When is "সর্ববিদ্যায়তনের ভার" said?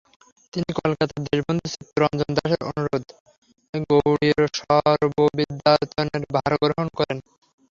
4.59-6.51